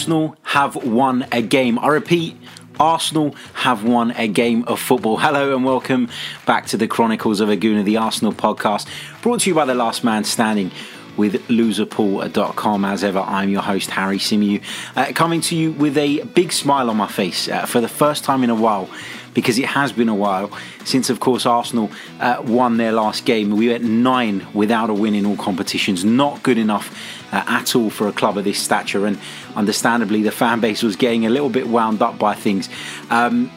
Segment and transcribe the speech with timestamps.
[0.00, 1.78] Arsenal have won a game.
[1.78, 2.34] I repeat,
[2.80, 5.18] Arsenal have won a game of football.
[5.18, 6.08] Hello and welcome
[6.46, 8.88] back to the Chronicles of a Gooner, the Arsenal podcast,
[9.20, 10.70] brought to you by the last man standing
[11.18, 12.82] with loserpool.com.
[12.86, 14.62] As ever, I'm your host, Harry Symeou,
[14.96, 18.24] uh, coming to you with a big smile on my face uh, for the first
[18.24, 18.88] time in a while
[19.34, 20.50] because it has been a while
[20.86, 21.90] since, of course, Arsenal
[22.20, 23.50] uh, won their last game.
[23.50, 26.06] We went nine without a win in all competitions.
[26.06, 29.18] Not good enough uh, at all for a club of this stature, and
[29.56, 32.68] understandably, the fan base was getting a little bit wound up by things.
[33.10, 33.50] Um,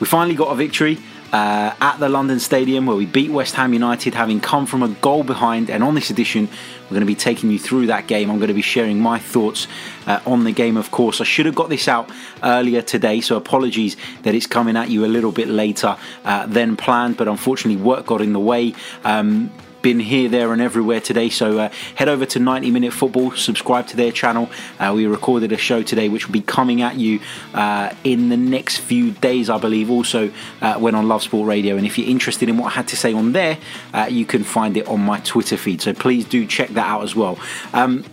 [0.00, 0.98] we finally got a victory.
[1.32, 4.88] Uh, at the London Stadium, where we beat West Ham United, having come from a
[4.88, 5.70] goal behind.
[5.70, 6.46] And on this edition,
[6.82, 8.30] we're going to be taking you through that game.
[8.30, 9.66] I'm going to be sharing my thoughts
[10.06, 11.22] uh, on the game, of course.
[11.22, 12.10] I should have got this out
[12.42, 16.76] earlier today, so apologies that it's coming at you a little bit later uh, than
[16.76, 18.74] planned, but unfortunately, work got in the way.
[19.02, 19.50] Um,
[19.82, 21.28] been here, there, and everywhere today.
[21.28, 24.48] So uh, head over to 90 Minute Football, subscribe to their channel.
[24.78, 27.20] Uh, we recorded a show today which will be coming at you
[27.52, 29.90] uh, in the next few days, I believe.
[29.90, 32.88] Also uh, went on Love Sport Radio, and if you're interested in what I had
[32.88, 33.58] to say on there,
[33.92, 35.82] uh, you can find it on my Twitter feed.
[35.82, 37.38] So please do check that out as well.
[37.72, 38.04] Um,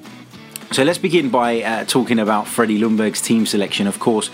[0.71, 3.87] so let's begin by uh, talking about Freddie Ljungberg's team selection.
[3.87, 4.29] Of course,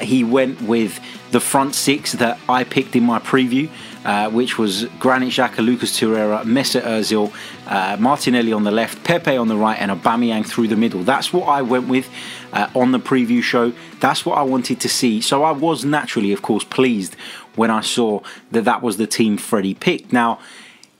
[0.00, 3.68] he went with the front six that I picked in my preview,
[4.04, 7.32] uh, which was Granit Xhaka, Lucas Torreira, Mesut Ozil,
[7.66, 11.02] uh, Martinelli on the left, Pepe on the right, and Aubameyang through the middle.
[11.02, 12.08] That's what I went with
[12.52, 13.72] uh, on the preview show.
[14.00, 15.20] That's what I wanted to see.
[15.20, 17.16] So I was naturally, of course, pleased
[17.56, 18.20] when I saw
[18.52, 20.12] that that was the team Freddie picked.
[20.12, 20.38] Now,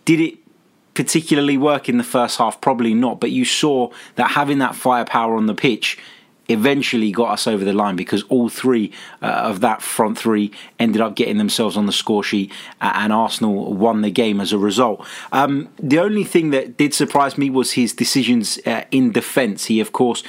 [0.05, 0.39] did it
[0.95, 2.61] particularly work in the first half?
[2.61, 5.99] Probably not, but you saw that having that firepower on the pitch
[6.49, 11.01] eventually got us over the line because all three uh, of that front three ended
[11.01, 14.59] up getting themselves on the score sheet uh, and Arsenal won the game as a
[14.59, 15.05] result.
[15.33, 19.67] Um, the only thing that did surprise me was his decisions uh, in defence.
[19.67, 20.23] He, of course,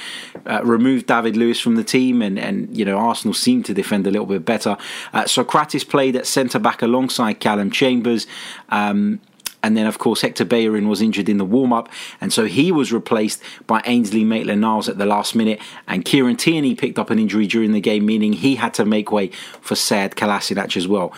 [0.46, 4.06] uh, removed David Luiz from the team and, and, you know, Arsenal seemed to defend
[4.06, 4.76] a little bit better.
[5.12, 8.26] Uh, Sokratis played at centre back alongside Callum Chambers.
[8.70, 9.20] Um,
[9.62, 11.88] and then, of course, Hector Bellerin was injured in the warm up,
[12.20, 15.60] and so he was replaced by Ainsley Maitland Niles at the last minute.
[15.86, 19.10] And Kieran Tierney picked up an injury during the game, meaning he had to make
[19.10, 19.28] way
[19.60, 21.12] for Sead Kolasinac as well.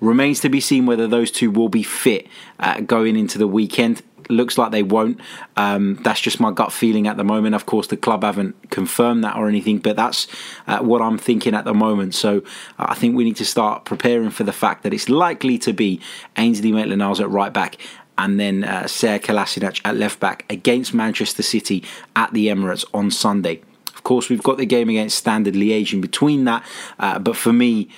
[0.00, 2.26] Remains to be seen whether those two will be fit
[2.58, 4.02] uh, going into the weekend.
[4.28, 5.20] Looks like they won't.
[5.56, 7.54] Um, that's just my gut feeling at the moment.
[7.54, 10.26] Of course, the club haven't confirmed that or anything, but that's
[10.66, 12.14] uh, what I'm thinking at the moment.
[12.14, 12.38] So
[12.78, 15.72] uh, I think we need to start preparing for the fact that it's likely to
[15.72, 16.00] be
[16.36, 17.78] Ainsley Maitland-Niles at right back
[18.18, 21.82] and then uh, Kolasinac at left back against Manchester City
[22.14, 23.62] at the Emirates on Sunday.
[23.94, 26.64] Of course, we've got the game against Standard Liège in between that,
[26.98, 27.88] uh, but for me,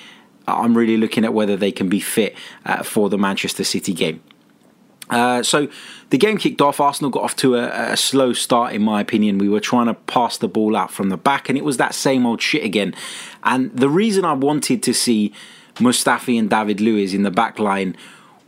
[0.47, 2.37] I'm really looking at whether they can be fit
[2.67, 4.23] uh, for the Manchester City game.
[5.11, 5.69] Uh, so
[6.11, 6.81] the game kicked off.
[6.81, 9.39] Arsenal got off to a, a, slow start, in my opinion.
[9.39, 11.95] We were trying to pass the ball out from the back, and it was that
[11.95, 12.95] same old shit again.
[13.43, 15.33] And the reason I wanted to see
[15.77, 17.97] Mustafi and David Luiz in the back line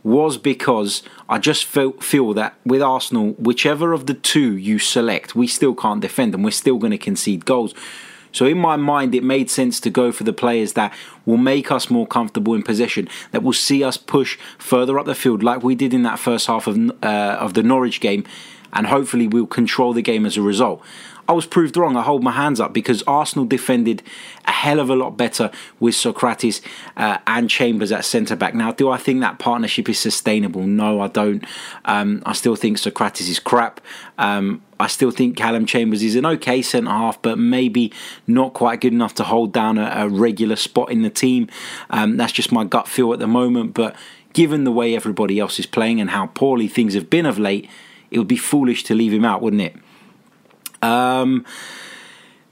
[0.03, 5.35] was because I just felt, feel that with Arsenal, whichever of the two you select,
[5.35, 6.43] we still can't defend them.
[6.43, 7.73] We're still going to concede goals.
[8.31, 10.93] So in my mind, it made sense to go for the players that
[11.25, 15.15] will make us more comfortable in possession, that will see us push further up the
[15.15, 18.23] field, like we did in that first half of uh, of the Norwich game,
[18.73, 20.81] and hopefully we'll control the game as a result.
[21.29, 21.97] I was proved wrong.
[21.97, 24.01] I hold my hands up because Arsenal defended
[24.45, 26.61] a hell of a lot better with Sokratis
[26.95, 28.55] uh, and Chambers at centre back.
[28.55, 30.63] Now, do I think that partnership is sustainable?
[30.63, 31.43] No, I don't.
[31.83, 33.81] Um, I still think Sokratis is crap.
[34.17, 37.91] Um, I still think Callum Chambers is an okay centre half, but maybe
[38.25, 41.49] not quite good enough to hold down a, a regular spot in the team.
[41.89, 43.73] Um, that's just my gut feel at the moment.
[43.73, 43.97] But
[44.31, 47.69] given the way everybody else is playing and how poorly things have been of late,
[48.11, 49.75] it would be foolish to leave him out, wouldn't it?
[50.81, 51.45] Um,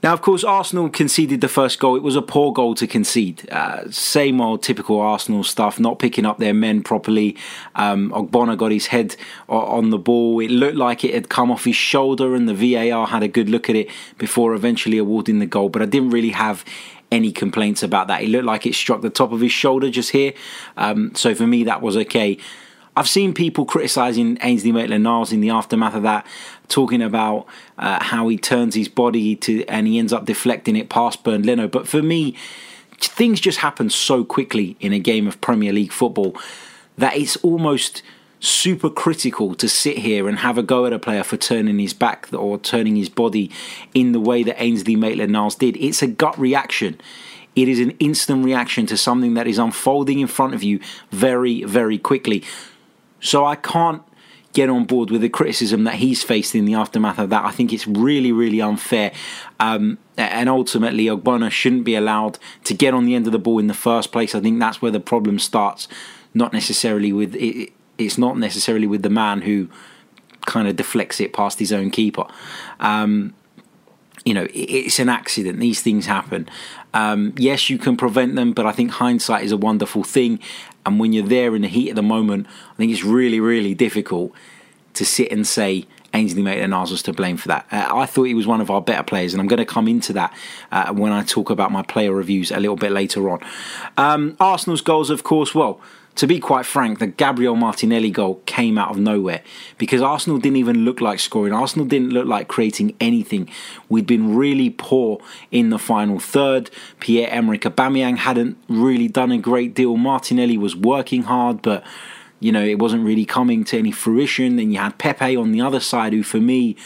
[0.02, 1.96] now, of course, Arsenal conceded the first goal.
[1.96, 3.48] It was a poor goal to concede.
[3.50, 7.36] Uh, same old typical Arsenal stuff, not picking up their men properly.
[7.74, 9.16] Um, Ogbonna got his head
[9.48, 10.38] on the ball.
[10.40, 13.48] It looked like it had come off his shoulder, and the VAR had a good
[13.48, 15.70] look at it before eventually awarding the goal.
[15.70, 16.64] But I didn't really have
[17.10, 18.22] any complaints about that.
[18.22, 20.34] It looked like it struck the top of his shoulder just here.
[20.76, 22.38] Um, so for me, that was okay.
[22.96, 26.26] I've seen people criticising Ainsley Maitland-Niles in the aftermath of that,
[26.68, 27.46] talking about
[27.76, 31.44] uh, how he turns his body to and he ends up deflecting it past Bernd
[31.44, 31.68] Leno.
[31.68, 32.34] But for me,
[32.98, 36.34] things just happen so quickly in a game of Premier League football
[36.96, 38.02] that it's almost
[38.40, 41.92] super critical to sit here and have a go at a player for turning his
[41.92, 43.50] back or turning his body
[43.92, 45.76] in the way that Ainsley Maitland-Niles did.
[45.76, 46.98] It's a gut reaction.
[47.54, 51.64] It is an instant reaction to something that is unfolding in front of you very,
[51.64, 52.44] very quickly.
[53.20, 54.02] So I can't
[54.52, 57.44] get on board with the criticism that he's faced in the aftermath of that.
[57.44, 59.12] I think it's really, really unfair.
[59.60, 63.58] Um, and ultimately, Ogbonna shouldn't be allowed to get on the end of the ball
[63.58, 64.34] in the first place.
[64.34, 65.88] I think that's where the problem starts,
[66.32, 69.68] not necessarily with it, it's not necessarily with the man who
[70.46, 72.24] kind of deflects it past his own keeper.
[72.80, 73.34] Um,
[74.26, 75.60] you know, it's an accident.
[75.60, 76.48] These things happen.
[76.92, 80.40] Um, yes, you can prevent them, but I think hindsight is a wonderful thing.
[80.84, 83.72] And when you're there in the heat of the moment, I think it's really, really
[83.72, 84.32] difficult
[84.94, 87.66] to sit and say Ainsley Maitland-Niles was to blame for that.
[87.70, 89.86] Uh, I thought he was one of our better players, and I'm going to come
[89.86, 90.34] into that
[90.72, 93.40] uh, when I talk about my player reviews a little bit later on.
[93.96, 95.80] Um, Arsenal's goals, of course, well,
[96.16, 99.42] to be quite frank, the Gabriel Martinelli goal came out of nowhere
[99.76, 101.52] because Arsenal didn't even look like scoring.
[101.52, 103.50] Arsenal didn't look like creating anything.
[103.90, 105.20] We'd been really poor
[105.50, 106.70] in the final third.
[107.00, 109.96] Pierre Emerick Aubameyang hadn't really done a great deal.
[109.96, 111.84] Martinelli was working hard, but
[112.40, 114.56] you know it wasn't really coming to any fruition.
[114.56, 116.76] Then you had Pepe on the other side, who for me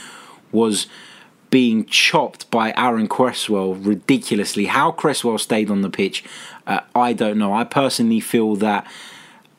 [0.50, 0.88] was
[1.50, 4.66] being chopped by Aaron Cresswell ridiculously.
[4.66, 6.24] How Cresswell stayed on the pitch,
[6.66, 7.52] uh, I don't know.
[7.52, 8.86] I personally feel that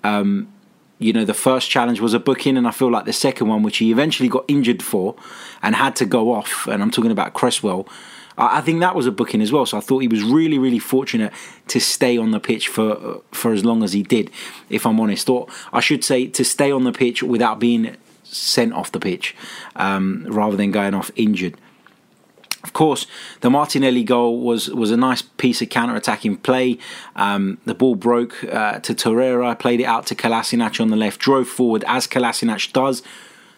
[0.04, 0.52] um,
[1.00, 3.64] you know, the first challenge was a booking, and I feel like the second one,
[3.64, 5.16] which he eventually got injured for
[5.64, 7.88] and had to go off, and I'm talking about Cresswell.
[8.38, 9.66] I think that was a booking as well.
[9.66, 11.34] So I thought he was really, really fortunate
[11.68, 14.32] to stay on the pitch for for as long as he did.
[14.70, 18.74] If I'm honest, or I should say to stay on the pitch without being sent
[18.74, 19.36] off the pitch,
[19.76, 21.56] um, rather than going off injured.
[22.64, 23.08] Of course,
[23.40, 26.78] the Martinelli goal was was a nice piece of counter-attacking play.
[27.16, 31.20] Um, the ball broke uh, to Torreira, played it out to Kolasinac on the left,
[31.20, 33.02] drove forward as Kolasinac does.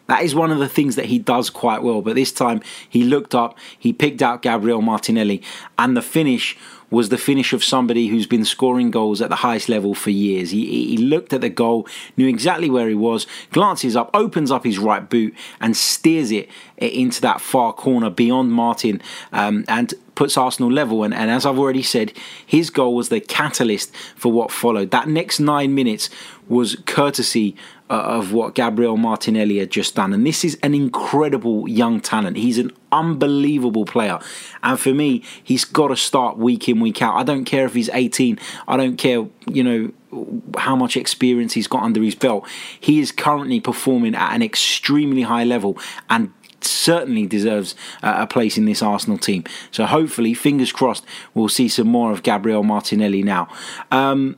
[0.08, 2.02] That is one of the things that he does quite well.
[2.02, 5.42] But this time he looked up, he picked out Gabriel Martinelli,
[5.78, 6.58] and the finish
[6.94, 10.52] was the finish of somebody who's been scoring goals at the highest level for years.
[10.52, 11.88] He, he looked at the goal,
[12.18, 16.48] knew exactly where he was, glances up, opens up his right boot, and steers it
[16.78, 19.02] into that far corner beyond Martin
[19.32, 21.04] um, and puts Arsenal level.
[21.04, 22.14] And, and as I've already said,
[22.46, 24.92] his goal was the catalyst for what followed.
[24.92, 26.12] That next nine minutes
[26.48, 27.56] was courtesy
[27.90, 30.14] uh, of what Gabriel Martinelli had just done.
[30.14, 32.38] And this is an incredible young talent.
[32.38, 34.20] He's an unbelievable player.
[34.62, 37.16] And for me, he's got to start week in, week out.
[37.16, 38.38] I don't care if he's 18,
[38.68, 39.92] I don't care, you know,
[40.58, 42.48] how much experience he's got under his belt.
[42.80, 45.78] He is currently performing at an extremely high level
[46.10, 46.32] and
[46.62, 49.44] certainly deserves a place in this Arsenal team.
[49.72, 53.48] So hopefully, fingers crossed, we'll see some more of Gabriel Martinelli now.
[53.92, 54.38] Um,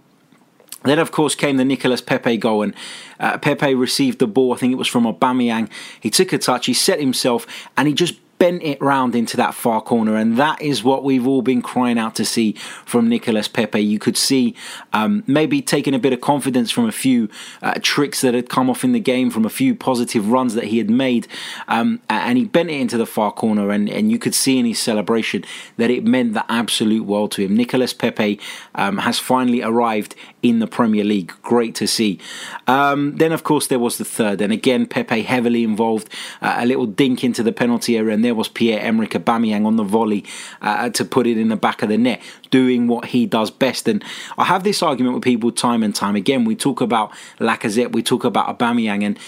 [0.84, 2.74] then, of course, came the Nicolas Pepe goal, and
[3.20, 4.54] uh, Pepe received the ball.
[4.54, 5.70] I think it was from Aubameyang.
[6.00, 8.16] He took a touch, he set himself, and he just
[8.46, 11.98] bent it round into that far corner, and that is what we've all been crying
[11.98, 12.52] out to see
[12.86, 13.80] from Nicolas Pepe.
[13.80, 14.54] You could see
[14.94, 17.28] um, maybe taking a bit of confidence from a few
[17.64, 20.66] uh, tricks that had come off in the game, from a few positive runs that
[20.66, 21.28] he had made,
[21.68, 24.66] um, and he bent it into the far corner, and, and you could see in
[24.66, 25.44] his celebration
[25.78, 27.58] that it meant the absolute world to him.
[27.58, 28.40] Nicolas Pepe
[28.76, 30.14] um, has finally arrived
[30.44, 31.34] in the Premier League.
[31.42, 32.20] Great to see.
[32.68, 36.10] Um, then, of course, there was the third, and again, Pepe heavily involved,
[36.44, 39.76] uh, a little dink into the penalty area, and there was Pierre Emerick Aubameyang on
[39.76, 40.24] the volley
[40.62, 43.88] uh, to put it in the back of the net, doing what he does best.
[43.88, 44.04] And
[44.38, 46.46] I have this argument with people time and time again.
[46.46, 49.20] We talk about Lacazette, we talk about Aubameyang, and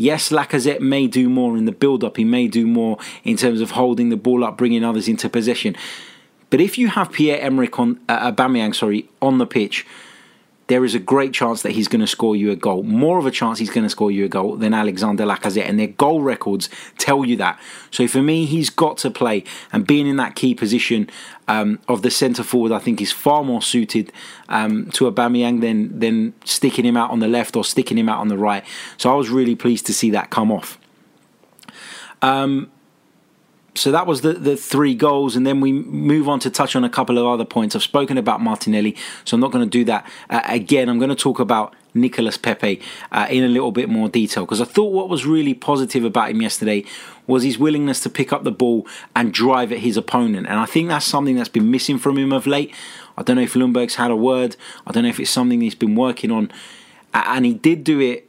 [0.00, 2.18] Yes, Lacazette may do more in the build up.
[2.18, 5.74] He may do more in terms of holding the ball up, bringing others into possession.
[6.50, 9.84] But if you have Pierre Emerick on uh, Aubameyang, sorry, on the pitch,
[10.68, 12.82] there is a great chance that he's going to score you a goal.
[12.82, 15.78] More of a chance he's going to score you a goal than Alexander Lacazette, and
[15.78, 17.58] their goal records tell you that.
[17.90, 21.10] So for me, he's got to play, and being in that key position
[21.48, 24.12] um, of the centre forward, I think is far more suited
[24.48, 28.20] um, to Aubameyang than than sticking him out on the left or sticking him out
[28.20, 28.64] on the right.
[28.98, 30.78] So I was really pleased to see that come off.
[32.20, 32.70] Um,
[33.78, 36.84] so that was the, the three goals, and then we move on to touch on
[36.84, 37.76] a couple of other points.
[37.76, 40.88] I've spoken about Martinelli, so I'm not going to do that uh, again.
[40.88, 42.80] I'm going to talk about Nicolas Pepe
[43.12, 46.30] uh, in a little bit more detail because I thought what was really positive about
[46.30, 46.84] him yesterday
[47.26, 50.66] was his willingness to pick up the ball and drive at his opponent, and I
[50.66, 52.74] think that's something that's been missing from him of late.
[53.16, 54.56] I don't know if Ljungberg's had a word.
[54.86, 56.52] I don't know if it's something he's been working on,
[57.14, 58.27] and he did do it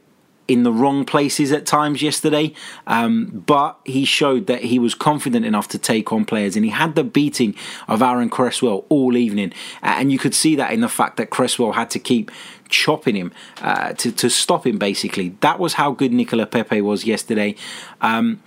[0.50, 2.52] in the wrong places at times yesterday,
[2.88, 6.72] um, but he showed that he was confident enough to take on players, and he
[6.72, 7.54] had the beating
[7.86, 11.72] of Aaron Cresswell all evening, and you could see that in the fact that Cresswell
[11.72, 12.32] had to keep
[12.68, 14.76] chopping him uh, to to stop him.
[14.76, 17.54] Basically, that was how good Nicola Pepe was yesterday.
[18.00, 18.42] Um,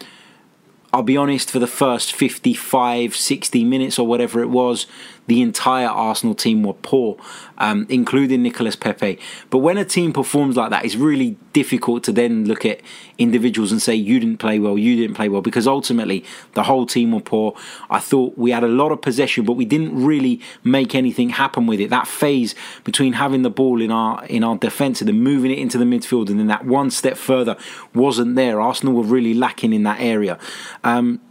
[0.92, 4.86] I'll be honest, for the first 55, 60 minutes or whatever it was,
[5.28, 7.18] the entire Arsenal team were poor,
[7.58, 9.20] um, including Nicolas Pepe.
[9.50, 12.82] But when a team performs like that, it's really difficult to then look at
[13.18, 16.86] individuals and say you didn't play well, you didn't play well, because ultimately the whole
[16.86, 17.56] team were poor.
[17.90, 21.68] I thought we had a lot of possession, but we didn't really make anything happen
[21.68, 21.90] with it.
[21.90, 25.60] That phase between having the ball in our in our defence and then moving it
[25.60, 27.56] into the midfield, and then that one step further
[27.94, 28.60] wasn't there.
[28.60, 30.38] Arsenal were really lacking in that area.
[30.84, 31.22] Um,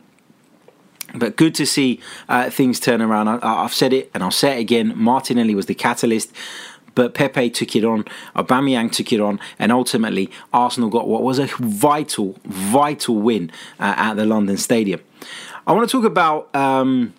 [1.14, 3.28] but good to see uh, things turn around.
[3.28, 4.92] I, have said it and I'll say it again.
[4.96, 6.32] Martinelli was the catalyst
[6.94, 8.04] but Pepe took it on,
[8.36, 13.50] Aubameyang took it on, and ultimately Arsenal got what was a vital, vital win
[13.80, 15.00] uh, at the London Stadium.
[15.66, 17.14] I want to talk about um,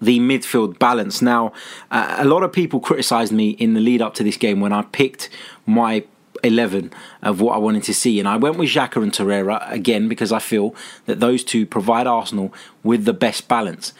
[0.00, 1.22] the midfield balance.
[1.22, 1.52] Now,
[1.90, 4.72] uh, a lot of people criticised me in the lead up to this game when
[4.72, 5.28] I picked
[5.66, 6.04] my
[6.42, 8.18] 11 of what I wanted to see.
[8.18, 10.74] And I went with Xhaka and Torreira again because I feel
[11.06, 13.92] that those two provide Arsenal with the best balance.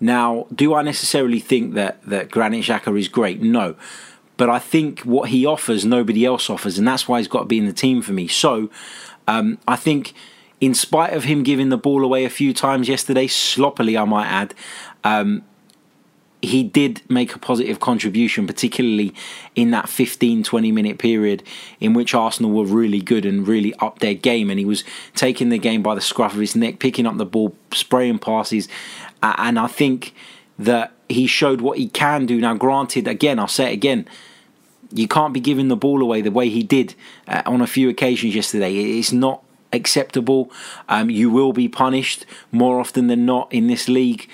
[0.00, 3.40] Now, do I necessarily think that, that Granit Xhaka is great?
[3.40, 3.74] No.
[4.36, 7.44] But I think what he offers, nobody else offers, and that's why he's got to
[7.46, 8.28] be in the team for me.
[8.28, 8.70] So
[9.26, 10.14] um, I think,
[10.60, 14.26] in spite of him giving the ball away a few times yesterday, sloppily, I might
[14.26, 14.54] add,
[15.02, 15.42] um,
[16.40, 19.12] he did make a positive contribution, particularly
[19.54, 21.42] in that 15 20 minute period
[21.80, 24.50] in which Arsenal were really good and really up their game.
[24.50, 27.26] And he was taking the game by the scruff of his neck, picking up the
[27.26, 28.68] ball, spraying passes.
[29.22, 30.14] and I think
[30.58, 32.40] that he showed what he can do.
[32.40, 34.08] Now, granted, again, I'll say it again.
[34.92, 36.94] You can't be giving the ball away the way he did
[37.26, 38.74] uh, on a few occasions yesterday.
[38.74, 39.42] It's not
[39.72, 40.50] acceptable.
[40.88, 44.28] Um, you will be punished more often than not in this league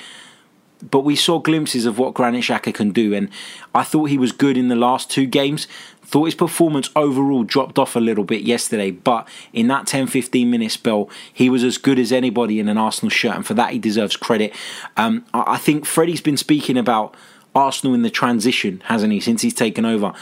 [0.90, 3.28] but we saw glimpses of what Granit Xhaka can do, and
[3.74, 5.66] I thought he was good in the last two games.
[6.02, 10.50] Thought his performance overall dropped off a little bit yesterday, but in that 10 15
[10.50, 13.72] minute spell, he was as good as anybody in an Arsenal shirt, and for that,
[13.72, 14.54] he deserves credit.
[14.96, 17.14] Um, I think Freddie's been speaking about
[17.54, 20.12] Arsenal in the transition, hasn't he, since he's taken over?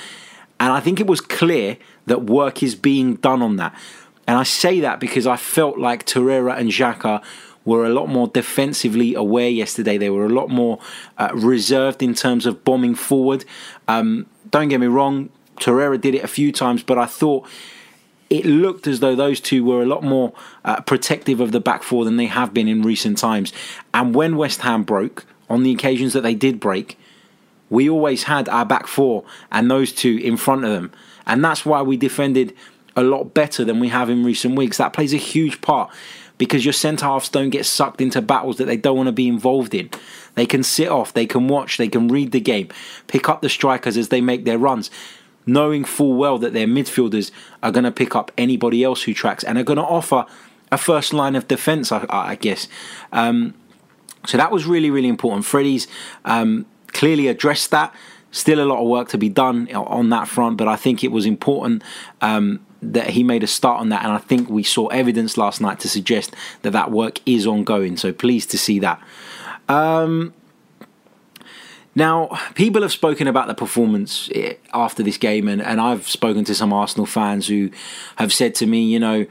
[0.61, 1.76] And I think it was clear
[2.07, 3.75] that work is being done on that.
[4.26, 7.23] And I say that because I felt like Torreira and Xhaka
[7.64, 9.99] were a lot more defensively aware yesterday.
[9.99, 10.78] They were a lot more
[11.19, 13.45] uh, reserved in terms of bombing forward.
[13.88, 17.47] Um, don't get me wrong, Torreira did it a few times, but I thought
[18.31, 20.33] it looked as though those two were a lot more
[20.64, 23.52] uh, protective of the back four than they have been in recent times.
[23.92, 26.99] And when West Ham broke, on the occasions that they did break,
[27.69, 30.90] we always had our back four and those two in front of them.
[31.26, 32.54] And that's why we defended
[32.97, 34.78] a lot better than we have in recent weeks.
[34.78, 35.90] That plays a huge part
[36.43, 39.29] because your centre halves don't get sucked into battles that they don't want to be
[39.29, 39.89] involved in.
[40.35, 42.67] They can sit off, they can watch, they can read the game,
[43.07, 44.91] pick up the strikers as they make their runs,
[45.47, 47.31] knowing full well that their midfielders
[47.63, 50.27] are going to pick up anybody else who tracks and are going to offer
[50.73, 52.67] a first line of defence, I, I, guess.
[53.13, 53.55] Um,
[54.27, 55.45] so that was really, really important.
[55.45, 55.87] Freddie's
[56.25, 57.95] um, clearly addressed that.
[58.33, 61.13] Still a lot of work to be done on that front, but I think it
[61.13, 61.85] was important
[62.21, 65.61] um, that he made a start on that, and I think we saw evidence last
[65.61, 67.97] night to suggest that that work is ongoing.
[67.97, 69.01] So pleased to see that.
[69.69, 70.35] Um,
[71.95, 76.45] now, people have spoken about the performance eh, after this game, and, and I've spoken
[76.45, 77.71] to some Arsenal fans who
[78.17, 79.27] have said to me, you know,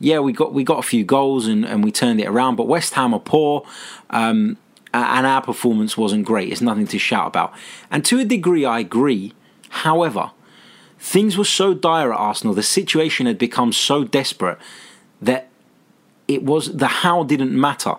[0.00, 2.66] yeah, we got we got a few goals and, and we turned it around, but
[2.66, 3.66] West Ham are poor,
[4.10, 4.56] um,
[4.94, 6.50] and our performance wasn't great.
[6.50, 7.52] It's nothing to shout about.
[7.90, 9.34] And to a degree, I agree.
[9.68, 10.30] However,
[10.98, 14.58] Things were so dire at Arsenal, the situation had become so desperate
[15.22, 15.48] that
[16.26, 17.94] it was the how didn't matter.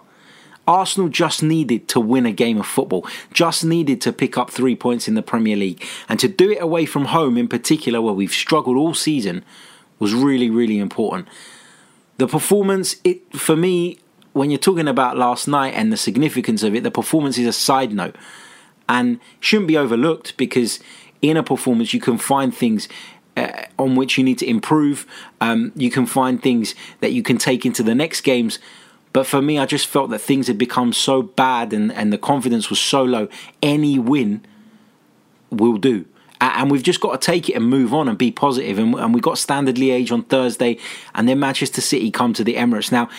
[0.68, 4.76] Arsenal just needed to win a game of football, just needed to pick up three
[4.76, 5.84] points in the Premier League.
[6.08, 9.44] And to do it away from home, in particular, where we've struggled all season,
[9.98, 11.28] was really, really important.
[12.18, 13.98] The performance, it for me,
[14.34, 17.54] when you're talking about last night and the significance of it, the performance is a
[17.54, 18.16] side note
[18.88, 20.80] and shouldn't be overlooked because
[21.22, 22.88] in a performance, you can find things
[23.38, 25.06] uh, on which you need to improve.
[25.42, 28.60] Um, you can find things that you can take into the next games.
[29.12, 32.18] But for me, I just felt that things had become so bad and, and the
[32.18, 33.28] confidence was so low.
[33.62, 34.46] Any win
[35.50, 36.06] will do.
[36.42, 38.80] And we've just got to take it and move on and be positive.
[38.80, 40.78] And, and we've got Standard Liège on Thursday,
[41.14, 42.94] and then Manchester City come to the Emirates.
[42.94, 43.10] Now,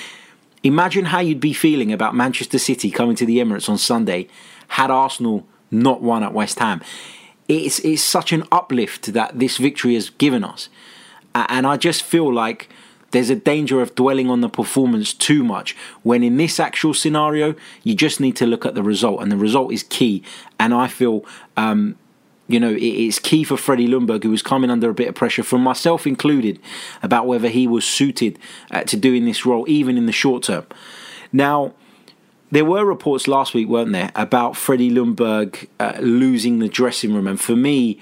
[0.62, 4.28] imagine how you'd be feeling about Manchester City coming to the Emirates on Sunday
[4.68, 6.80] had Arsenal not won at West Ham
[7.50, 10.68] it's, it's such an uplift that this victory has given us.
[11.34, 12.68] And I just feel like
[13.10, 17.54] there's a danger of dwelling on the performance too much when in this actual scenario
[17.82, 20.22] you just need to look at the result and the result is key
[20.60, 21.24] and i feel
[21.56, 21.96] um,
[22.46, 25.42] you know it's key for freddie ljungberg who was coming under a bit of pressure
[25.42, 26.60] from myself included
[27.02, 28.38] about whether he was suited
[28.70, 30.64] uh, to doing this role even in the short term
[31.32, 31.72] now
[32.50, 37.26] there were reports last week, weren't there, about Freddie Ljungberg uh, losing the dressing room.
[37.26, 38.00] And for me,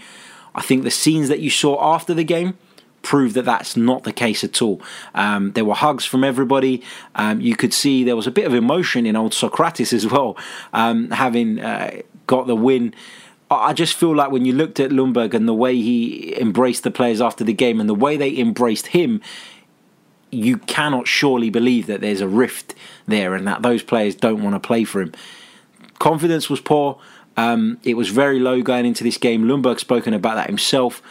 [0.54, 2.56] I think the scenes that you saw after the game
[3.02, 4.82] proved that that's not the case at all.
[5.14, 6.82] Um, there were hugs from everybody.
[7.14, 10.36] Um, you could see there was a bit of emotion in old Sokratis as well,
[10.72, 12.94] um, having uh, got the win.
[13.50, 16.90] I just feel like when you looked at Ljungberg and the way he embraced the
[16.90, 19.22] players after the game and the way they embraced him,
[20.30, 22.74] you cannot surely believe that there's a rift
[23.06, 25.12] there and that those players don't want to play for him.
[25.98, 27.00] Confidence was poor.
[27.36, 29.44] Um, it was very low going into this game.
[29.44, 31.02] Ljungberg spoken about that himself.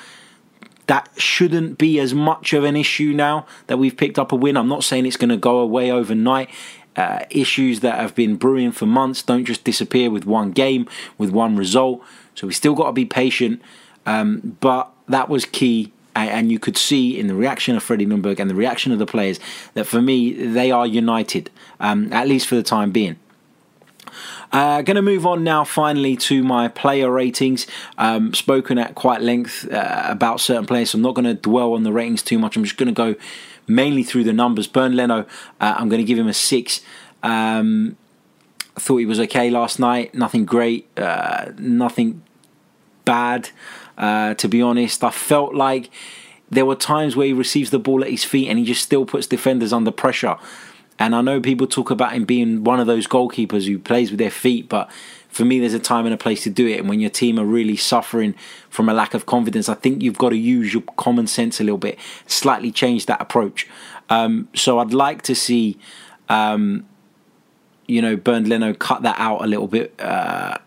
[0.88, 4.56] That shouldn't be as much of an issue now that we've picked up a win.
[4.56, 6.50] I'm not saying it's going to go away overnight.
[6.96, 11.30] Uh, issues that have been brewing for months don't just disappear with one game, with
[11.30, 12.04] one result.
[12.34, 13.62] So we still got to be patient.
[14.06, 15.94] Um, but that was key
[16.26, 19.06] and you could see in the reaction of Freddie Ljungberg and the reaction of the
[19.06, 19.40] players
[19.74, 23.18] that for me they are united, um, at least for the time being.
[24.52, 27.68] Uh, going to move on now, finally, to my player ratings.
[27.98, 31.74] Um, spoken at quite length uh, about certain players, so I'm not going to dwell
[31.74, 32.56] on the ratings too much.
[32.56, 33.16] I'm just going to go
[33.68, 34.68] mainly through the numbers.
[34.68, 35.26] Bernd Leno,
[35.60, 36.82] uh, I'm going to give him a six.
[37.24, 37.98] Um,
[38.76, 40.16] thought he was okay last night.
[40.16, 42.24] Nothing great, uh, nothing
[43.04, 43.50] bad.
[43.98, 45.89] Uh, to be honest, I felt like
[46.50, 49.06] there were times where he receives the ball at his feet and he just still
[49.06, 50.38] puts defenders under pressure.
[51.00, 54.20] And I know people talk about him being one of those goalkeepers who plays with
[54.20, 54.89] their feet, but
[55.30, 56.80] for me, there's a time and a place to do it.
[56.80, 58.34] And when your team are really suffering
[58.70, 61.63] from a lack of confidence, I think you've got to use your common sense a
[61.63, 63.68] little bit, slightly change that approach.
[64.10, 65.77] Um, so I'd like to see,
[66.30, 66.88] um,
[67.88, 69.94] you know, Bernd Leno cut that out a little bit.
[70.00, 70.58] Uh,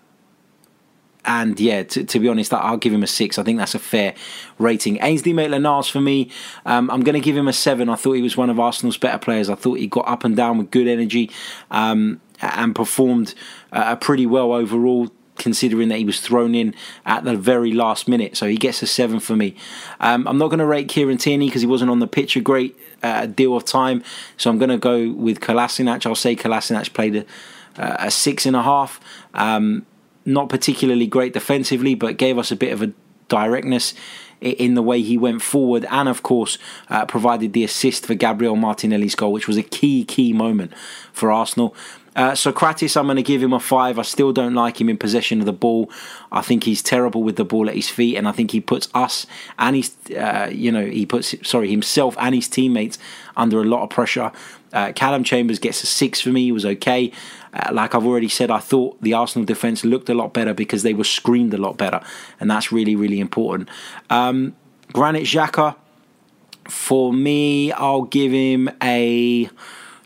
[1.30, 3.38] and yeah, to, to, be honest, I'll give him a six.
[3.38, 4.14] I think that's a fair
[4.58, 4.98] rating.
[5.00, 6.28] Ainsley Maitland-Niles for me,
[6.66, 7.88] um, I'm going to give him a seven.
[7.88, 9.48] I thought he was one of Arsenal's better players.
[9.48, 11.30] I thought he got up and down with good energy
[11.70, 13.36] um, and performed
[13.70, 15.12] uh, pretty well overall.
[15.36, 16.74] Considering that he was thrown in
[17.06, 19.56] at the very last minute, so he gets a seven for me.
[19.98, 22.42] Um, I'm not going to rate Kieran Tierney because he wasn't on the pitch a
[22.42, 24.04] great uh, deal of time,
[24.36, 26.04] so I'm going to go with Kolasinac.
[26.04, 27.24] I'll say Kolasinac played a,
[27.78, 29.00] a six and a half.
[29.32, 29.86] Um,
[30.24, 32.92] not particularly great defensively, but gave us a bit of a
[33.28, 33.94] directness
[34.40, 38.56] in the way he went forward, and of course uh, provided the assist for Gabriel
[38.56, 40.72] Martinelli's goal, which was a key key moment
[41.12, 41.74] for Arsenal.
[42.16, 43.98] Uh, Sokratis, I'm going to give him a five.
[43.98, 45.90] I still don't like him in possession of the ball.
[46.32, 48.88] I think he's terrible with the ball at his feet, and I think he puts
[48.94, 49.26] us
[49.58, 52.98] and his, uh, you know, he puts sorry himself and his teammates
[53.36, 54.32] under a lot of pressure.
[54.72, 56.44] Uh, Callum Chambers gets a six for me.
[56.44, 57.12] He was okay.
[57.52, 60.82] Uh, like I've already said, I thought the Arsenal defence looked a lot better because
[60.82, 62.00] they were screened a lot better,
[62.38, 63.68] and that's really really important.
[64.08, 64.54] Um,
[64.92, 65.76] Granit Xhaka,
[66.68, 69.48] for me, I'll give him a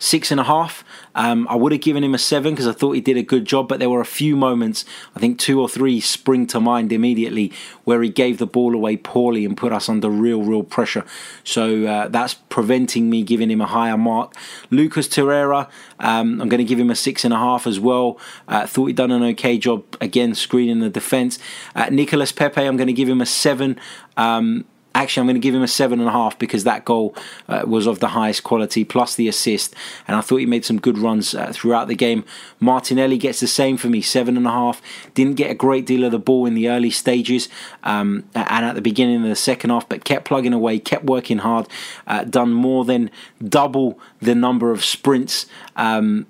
[0.04, 0.84] six and a half.
[1.14, 3.46] Um, I would have given him a seven because I thought he did a good
[3.46, 4.84] job, but there were a few moments,
[5.16, 7.52] I think two or three spring to mind immediately,
[7.84, 11.06] where he gave the ball away poorly and put us under real, real pressure.
[11.42, 14.34] So uh, that's preventing me giving him a higher mark.
[14.70, 18.18] Lucas Torreira, um, I'm going to give him a six and a half as well.
[18.46, 21.38] Uh, thought he'd done an okay job again screening the defence.
[21.74, 23.80] Uh, Nicolas Pepe, I'm going to give him a seven.
[24.18, 27.16] Um, Actually, I'm going to give him a seven and a half because that goal
[27.48, 29.74] uh, was of the highest quality, plus the assist.
[30.06, 32.24] And I thought he made some good runs uh, throughout the game.
[32.60, 34.80] Martinelli gets the same for me, seven and a half.
[35.14, 37.48] Didn't get a great deal of the ball in the early stages
[37.82, 41.38] um, and at the beginning of the second half, but kept plugging away, kept working
[41.38, 41.66] hard,
[42.06, 43.10] uh, done more than
[43.42, 45.46] double the number of sprints.
[45.76, 46.26] Um,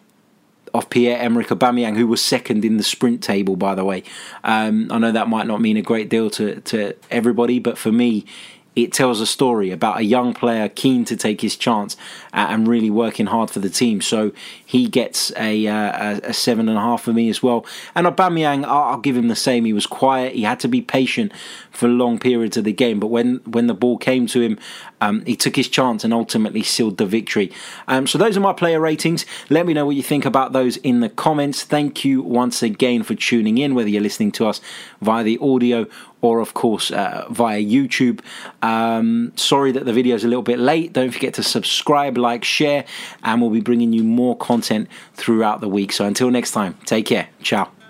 [0.75, 4.03] of Pierre Emerick Aubameyang, who was second in the sprint table, by the way.
[4.43, 7.93] Um, I know that might not mean a great deal to, to everybody, but for
[7.93, 8.27] me,
[8.77, 11.97] it tells a story about a young player keen to take his chance
[12.33, 14.01] and really working hard for the team.
[14.01, 14.33] So
[14.65, 17.65] he gets a, uh, a seven and a half for me as well.
[17.95, 19.65] And Aubameyang, I'll give him the same.
[19.65, 20.35] He was quiet.
[20.35, 21.31] He had to be patient
[21.75, 23.01] for long periods of the game.
[23.01, 24.59] But when when the ball came to him,
[25.01, 27.53] um, he took his chance and ultimately sealed the victory.
[27.89, 29.27] Um, so those are my player ratings.
[29.51, 31.63] Let me know what you think about those in the comments.
[31.63, 34.61] Thank you once again for tuning in, whether you're listening to us
[35.01, 35.87] via the audio
[36.25, 38.21] or of course uh, via YouTube.
[38.63, 40.95] Um, sorry that the video is a little bit late.
[40.95, 42.87] Don't forget to subscribe, like, share,
[43.23, 45.93] and we'll be bringing you more content throughout the week.
[45.93, 47.29] So until next time, take care.
[47.43, 47.84] Ciao.